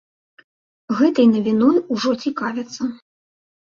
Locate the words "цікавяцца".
2.27-2.93